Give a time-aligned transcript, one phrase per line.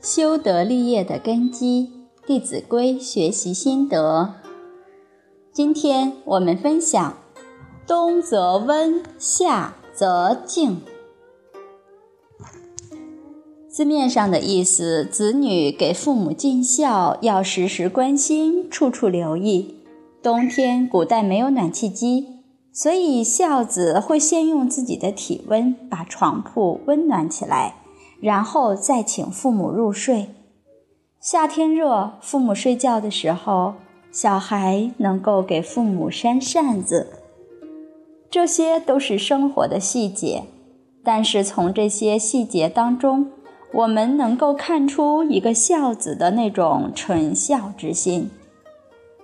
[0.00, 1.90] 修德立业的根基，
[2.26, 4.34] 《弟子规》学习心得。
[5.52, 7.14] 今天我们分享：
[7.84, 10.80] 冬则温，夏则静。
[13.68, 19.74] 字面上的意思，子女给父母尽孝，要时时关心，处处留意。
[20.22, 22.24] 冬天，古代没有暖气机，
[22.72, 27.82] 所以孝子会先用自己的体温把床铺温暖起来，
[28.20, 30.28] 然后再请父母入睡。
[31.20, 33.74] 夏天热，父母睡觉的时候，
[34.10, 37.08] 小孩能够给父母扇扇子。
[38.30, 40.44] 这些都是生活的细节，
[41.02, 43.30] 但是从这些细节当中，
[43.72, 48.30] 我们能够看出一个孝子的那种纯孝之心，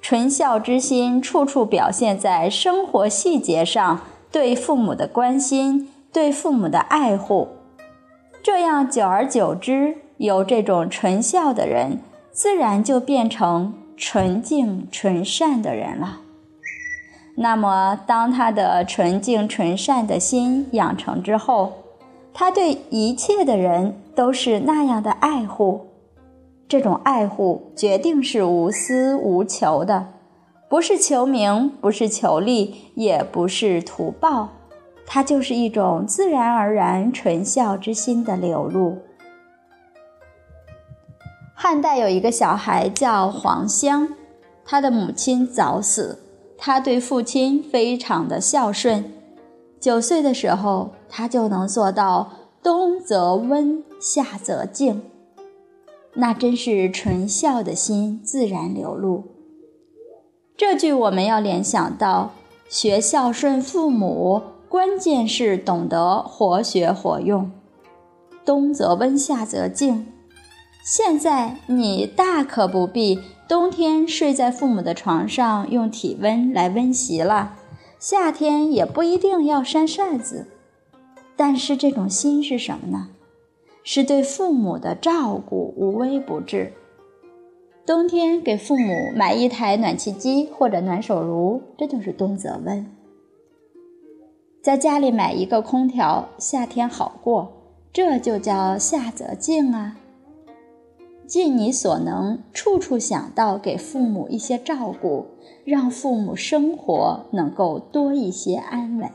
[0.00, 4.00] 纯孝之心处处表现在生活细节上，
[4.32, 7.48] 对父母的关心，对父母的爱护。
[8.46, 11.98] 这样久而久之，有这种纯孝的人，
[12.30, 16.20] 自然就变成纯净纯善的人了。
[17.34, 21.72] 那么，当他的纯净纯善的心养成之后，
[22.32, 23.96] 他对一切的人。
[24.14, 25.88] 都是那样的爱护，
[26.68, 30.06] 这种爱护决定是无私无求的，
[30.70, 34.50] 不是求名，不是求利，也不是图报，
[35.06, 38.98] 它就是一种自然而然纯孝之心的流露。
[41.54, 44.08] 汉代有一个小孩叫黄香，
[44.64, 46.18] 他的母亲早死，
[46.58, 49.12] 他对父亲非常的孝顺，
[49.80, 52.30] 九岁的时候他就能做到。
[52.62, 55.02] 冬则温，夏则静，
[56.14, 59.22] 那真是纯孝的心自然流露。
[60.56, 62.32] 这句我们要联想到
[62.68, 67.50] 学孝顺父母，关键是懂得活学活用。
[68.44, 70.06] 冬则温，夏则静。
[70.84, 73.18] 现在你大可不必
[73.48, 77.56] 冬天睡在父母的床上用体温来温习了，
[77.98, 80.46] 夏天也不一定要扇扇子。
[81.36, 83.08] 但是这种心是什么呢？
[83.82, 86.72] 是对父母的照顾无微不至。
[87.84, 92.84] 冬天给父母买一台暖气机或者暖手炉，这就是冬则温。
[94.66, 97.52] 在家里买一个空调，夏天好过，
[97.92, 99.96] 这就叫夏则静啊。
[101.24, 105.26] 尽你所能，处处想到给父母一些照顾，
[105.64, 109.08] 让父母生活能够多一些安稳。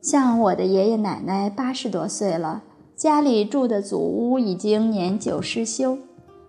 [0.00, 2.62] 像我的爷爷奶奶八十多岁了，
[2.94, 5.98] 家里住的祖屋已经年久失修。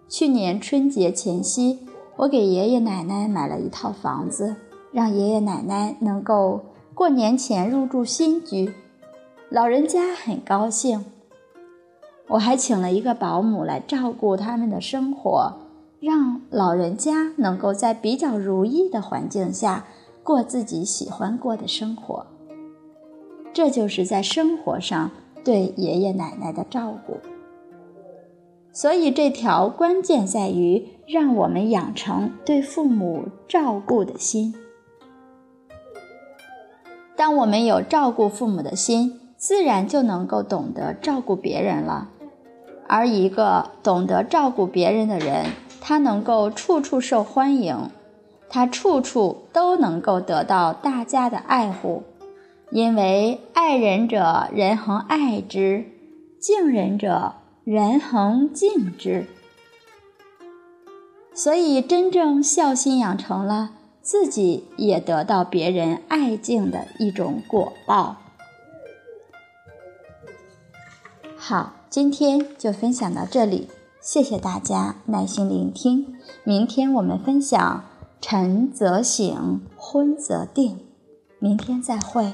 [0.07, 1.79] 去年春节前夕，
[2.17, 4.55] 我给爷爷奶奶买了一套房子，
[4.91, 6.61] 让爷爷奶奶能够
[6.99, 8.73] 过年前入住新居。
[9.47, 11.05] 老人家很高兴。
[12.27, 15.53] 我还请了一个保姆来照顾他们的生活，
[16.01, 19.85] 让老人家能够在比较如意的环境下
[20.23, 22.25] 过自己喜欢过的生活。
[23.53, 25.09] 这就是在生活上
[25.45, 27.19] 对爷爷奶奶的照顾，
[28.73, 34.53] 所以这条关键在于让我们养成对父母照顾的心。
[37.19, 42.07] 当我们有照顾父母的心，自然就能够懂得照顾别人了。
[42.87, 45.47] 而一个懂得照顾别人的人，
[45.81, 47.89] 他能够处处受欢迎，
[48.47, 52.03] 他处处都能够得到大家的爱护。
[52.71, 55.83] 因为爱人者，人恒爱之；
[56.39, 57.33] 敬人者，
[57.65, 59.27] 人恒敬之。
[61.33, 63.71] 所以，真正孝心养成了，
[64.09, 68.15] 自己也得到别人爱敬的一种果报。
[71.37, 73.69] 好，今天就分享到这里，
[74.01, 76.17] 谢谢大家耐心聆听。
[76.43, 77.83] 明天我们分享
[78.19, 80.79] “晨则省，昏则定”。
[81.37, 82.33] 明天再会。